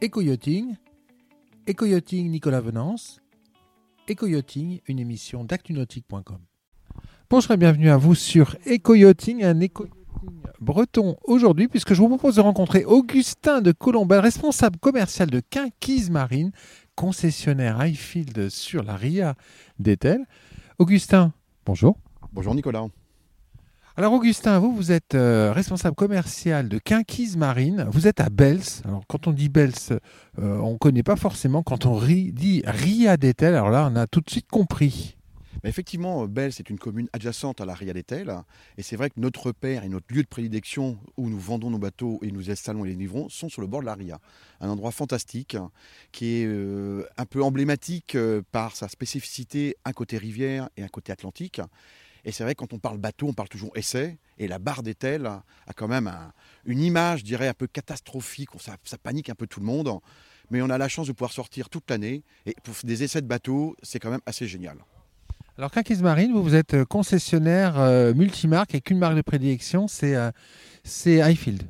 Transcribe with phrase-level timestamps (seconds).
[0.00, 0.76] Éco-yachting,
[2.30, 3.20] Nicolas Venance,
[4.06, 6.38] Éco-yachting, une émission d'actunautique.com.
[7.28, 9.88] Bonjour et bienvenue à vous sur Éco-yachting, un éco
[10.60, 16.10] breton aujourd'hui, puisque je vous propose de rencontrer Augustin de Colombin, responsable commercial de Quinquise
[16.10, 16.52] Marine,
[16.94, 19.34] concessionnaire Highfield sur la RIA
[19.80, 20.26] d'Etel.
[20.78, 21.32] Augustin,
[21.66, 21.98] bonjour.
[22.32, 22.86] Bonjour Nicolas.
[23.98, 27.88] Alors Augustin, vous, vous êtes euh, responsable commercial de Quinquise Marine.
[27.90, 28.62] Vous êtes à Bels.
[28.84, 29.98] Alors quand on dit Bels, euh,
[30.38, 31.64] on ne connaît pas forcément.
[31.64, 35.16] Quand on dit Ria d'Etel, alors là, on a tout de suite compris.
[35.64, 38.32] effectivement, Bels est une commune adjacente à la Ria d'Etel.
[38.76, 41.78] Et c'est vrai que notre père et notre lieu de prédilection où nous vendons nos
[41.78, 44.20] bateaux et nous installons et les livrons sont sur le bord de la Ria.
[44.60, 45.56] Un endroit fantastique
[46.12, 48.16] qui est euh, un peu emblématique
[48.52, 51.60] par sa spécificité, un côté rivière et un côté atlantique.
[52.24, 54.18] Et c'est vrai, quand on parle bateau, on parle toujours essai.
[54.38, 56.12] Et la barre d'Etel a quand même
[56.64, 58.50] une image, je dirais, un peu catastrophique.
[58.58, 59.90] Ça, panique un peu tout le monde.
[60.50, 62.22] Mais on a la chance de pouvoir sortir toute l'année.
[62.46, 64.78] Et pour des essais de bateau, c'est quand même assez génial.
[65.58, 69.88] Alors, Quinquise Marine, vous, vous êtes euh, concessionnaire euh, multimarque et qu'une marque de prédilection,
[69.88, 70.30] c'est euh,
[71.04, 71.64] Highfield.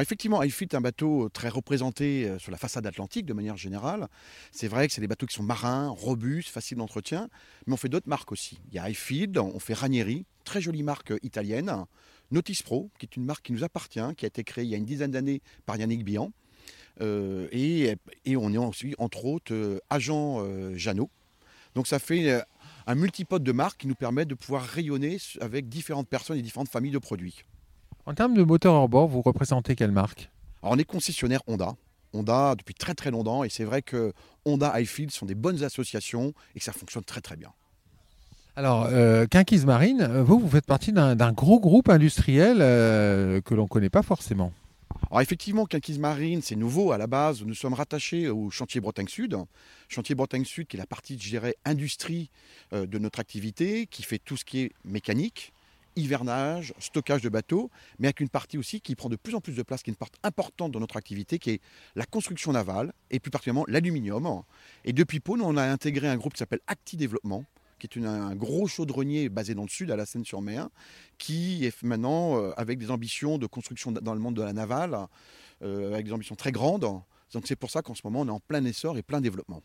[0.00, 3.58] Effectivement, Highfield est un bateau euh, très représenté euh, sur la façade atlantique de manière
[3.58, 4.08] générale.
[4.50, 7.28] C'est vrai que c'est des bateaux qui sont marins, robustes, faciles d'entretien,
[7.66, 8.58] mais on fait d'autres marques aussi.
[8.68, 11.84] Il y a Highfield, on fait Ranieri, très jolie marque euh, italienne.
[12.30, 14.74] Notice Pro, qui est une marque qui nous appartient, qui a été créée il y
[14.74, 16.32] a une dizaine d'années par Yannick Bian.
[17.00, 17.96] et,
[18.28, 20.42] on est aussi, entre autres, agent
[20.74, 21.10] Jeannot.
[21.74, 22.42] Donc ça fait
[22.86, 26.70] un multipode de marques qui nous permet de pouvoir rayonner avec différentes personnes et différentes
[26.70, 27.44] familles de produits.
[28.04, 30.28] En termes de moteur hors bord, vous représentez quelle marque?
[30.62, 31.76] On est concessionnaire Honda.
[32.12, 34.12] Honda depuis très très longtemps et c'est vrai que
[34.44, 37.52] Honda Highfield sont des bonnes associations et que ça fonctionne très très bien.
[38.56, 43.62] Alors, euh, Quinquise Marine, vous, vous faites partie d'un gros groupe industriel euh, que l'on
[43.62, 44.52] ne connaît pas forcément.
[45.10, 47.42] Alors effectivement, Quinquise Marine, c'est nouveau à la base.
[47.44, 49.36] Nous sommes rattachés au chantier Bretagne Sud.
[49.88, 52.30] Chantier Bretagne Sud qui est la partie, je dirais, industrie
[52.72, 55.52] euh, de notre activité, qui fait tout ce qui est mécanique,
[55.96, 59.54] hivernage, stockage de bateaux, mais avec une partie aussi qui prend de plus en plus
[59.54, 61.60] de place, qui est une part importante dans notre activité, qui est
[61.94, 64.42] la construction navale, et plus particulièrement l'aluminium.
[64.84, 67.44] Et depuis Pau, on a intégré un groupe qui s'appelle Acti Développement,
[67.78, 70.68] qui est un gros chaudronnier basé dans le sud, à la Seine-sur-Mer,
[71.18, 74.96] qui est maintenant euh, avec des ambitions de construction dans le monde de la navale,
[75.62, 76.88] euh, avec des ambitions très grandes.
[77.32, 79.62] Donc c'est pour ça qu'en ce moment, on est en plein essor et plein développement.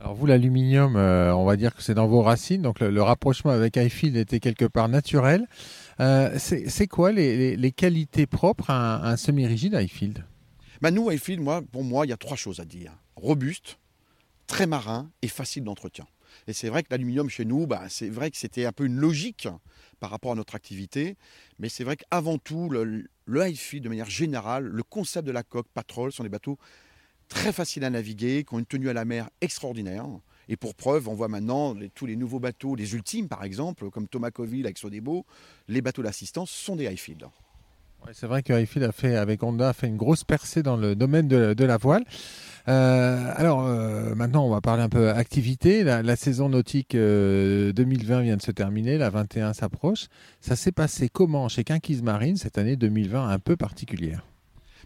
[0.00, 3.50] Alors vous, l'aluminium, euh, on va dire que c'est dans vos racines, donc le, rapprochement
[3.50, 5.46] avec Highfield était quelque part naturel.
[6.00, 10.24] Euh, c'est quoi les, qualités propres à un, semi-rigide Highfield?
[10.80, 12.92] Bah Nous, Highfield, moi, pour moi, il y a trois choses à dire.
[13.16, 13.78] Robuste,
[14.46, 16.06] très marin et facile d'entretien.
[16.46, 18.96] Et c'est vrai que l'aluminium chez nous, bah, c'est vrai que c'était un peu une
[18.96, 19.48] logique
[19.98, 21.18] par rapport à notre activité.
[21.58, 25.68] Mais c'est vrai qu'avant tout, le, le de manière générale, le concept de la coque,
[25.74, 26.56] Patrol, sont des bateaux
[27.30, 30.04] très faciles à naviguer, qui ont une tenue à la mer extraordinaire.
[30.50, 34.08] Et pour preuve, on voit maintenant tous les nouveaux bateaux, les ultimes par exemple, comme
[34.08, 35.24] Thomas Coville avec Sodebo,
[35.68, 37.24] les bateaux d'assistance sont des Highfield.
[38.12, 41.28] c'est vrai que Highfield a fait, avec Honda, fait une grosse percée dans le domaine
[41.28, 42.04] de, la voile.
[42.66, 45.84] Euh, alors euh, maintenant, on va parler un peu activité.
[45.84, 50.08] La, saison nautique 2020 euh, vient de se terminer, la 21 s'approche.
[50.40, 54.24] Ça s'est passé comment chez Quinquise Marine cette année 2020 un peu particulière?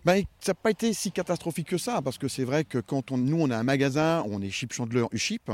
[0.04, 3.10] Ben, ça n'a pas été si catastrophique que ça, parce que c'est vrai que quand
[3.10, 5.50] on, nous, on a un magasin, on est Chip Chandler U-Ship,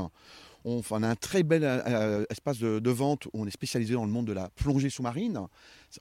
[0.65, 4.05] on, a un très bel euh, euh, espace de, vente où on est spécialisé dans
[4.05, 5.41] le monde de la plongée sous-marine.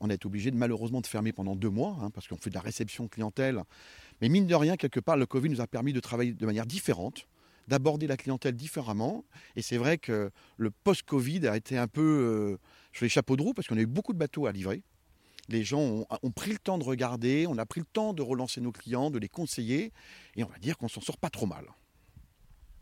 [0.02, 2.50] On a été obligé de, malheureusement de fermer pendant deux mois, hein, parce qu'on fait
[2.50, 3.64] de la réception clientèle.
[4.22, 6.66] Mais mine de rien, quelque part, le Covid nous a permis de travailler de manière
[6.66, 7.28] différente
[7.68, 9.24] d'aborder la clientèle différemment.
[9.56, 12.58] Et c'est vrai que le post-Covid a été un peu euh,
[12.94, 14.82] sur les chapeaux de roue, parce qu'on a eu beaucoup de bateaux à livrer
[15.50, 18.62] les gens ont, pris le temps de regarder, on a pris le temps de relancer
[18.62, 19.92] nos clients, de les conseiller,
[20.36, 21.66] et on va dire qu'on s'en sort pas trop mal.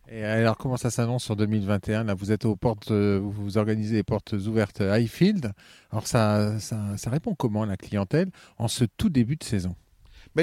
[0.09, 3.95] Et alors, comment ça s'annonce sur 2021 Là, vous êtes aux portes, euh, vous organisez
[3.95, 5.51] les portes ouvertes Highfield.
[5.91, 9.75] Alors, ça, ça répond comment la clientèle en ce tout début de saison?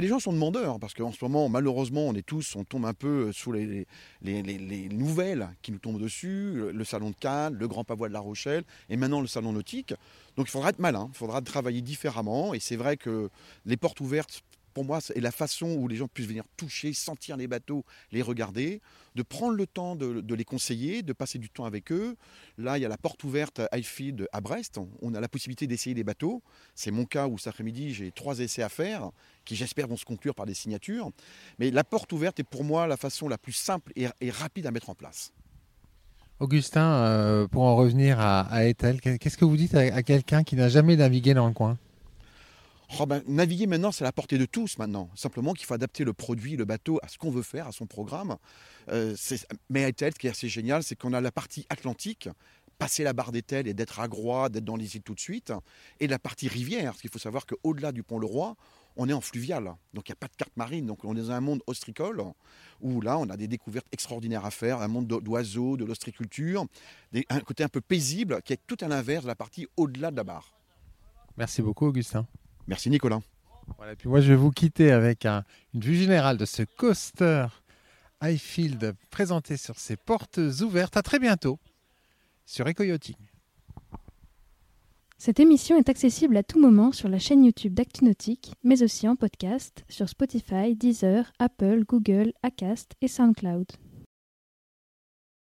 [0.00, 2.94] Les gens sont demandeurs, parce qu'en ce moment, malheureusement, on est tous, on tombe un
[2.94, 3.86] peu sous les,
[4.22, 8.20] les, nouvelles qui nous tombent dessus, le, salon de Cannes, le Grand Pavois de La
[8.20, 9.94] Rochelle, et maintenant le salon nautique.
[10.36, 13.30] Donc il faudra être malin, il faudra travailler différemment, et c'est vrai que
[13.66, 14.42] les portes ouvertes
[14.74, 18.22] pour moi, c'est la façon où les gens puissent venir toucher, sentir les bateaux, les
[18.22, 18.82] regarder,
[19.14, 22.16] de prendre le temps de, les conseiller, de passer du temps avec eux.
[22.58, 24.78] Là, il y a la porte ouverte à Highfield à Brest.
[25.00, 26.42] On a la possibilité d'essayer des bateaux.
[26.74, 29.10] C'est mon cas où cet après-midi, j'ai trois essais à faire,
[29.44, 31.10] qui j'espère vont se conclure par des signatures.
[31.60, 34.72] Mais la porte ouverte est pour moi la façon la plus simple et, rapide à
[34.72, 35.32] mettre en place.
[36.40, 40.56] Augustin, euh, pour en revenir à, à Ethel, qu'est-ce que vous dites à quelqu'un qui
[40.56, 41.78] n'a jamais navigué dans le coin?
[43.00, 45.10] Oh ben, naviguer maintenant, c'est la portée de tous maintenant.
[45.16, 47.86] Simplement qu'il faut adapter le produit, le bateau à ce qu'on veut faire, à son
[47.86, 48.36] programme.
[48.88, 49.16] Euh,
[49.68, 52.28] mais à Etel, ce qui est assez génial, c'est qu'on a la partie atlantique,
[52.78, 55.52] passer la barre d'Etel et d'être à Groix, d'être dans les îles tout de suite,
[55.98, 56.92] et la partie rivière.
[56.92, 58.54] Parce qu'il faut savoir qu'au-delà du pont Le Roi,
[58.96, 59.74] on est en fluvial.
[59.92, 60.86] Donc il n'y a pas de carte marine.
[60.86, 62.22] Donc on est dans un monde ostricole
[62.80, 66.64] où là, on a des découvertes extraordinaires à faire, un monde d'oiseaux, de l'ostriculture,
[67.28, 70.16] un côté un peu paisible qui est tout à l'inverse de la partie au-delà de
[70.16, 70.54] la barre.
[71.36, 72.26] Merci beaucoup, Augustin.
[72.66, 73.20] Merci, Nicolas.
[73.78, 75.44] Voilà, puis moi, je vais vous quitter avec une
[75.74, 77.46] vue générale de ce coaster
[78.20, 80.96] Highfield présenté sur ses portes ouvertes.
[80.96, 81.58] À très bientôt
[82.46, 83.16] sur Ecoyotting.
[85.18, 89.16] Cette émission est accessible à tout moment sur la chaîne YouTube d'ActuNautique, mais aussi en
[89.16, 93.66] podcast sur Spotify, Deezer, Apple, Google, Acast et SoundCloud.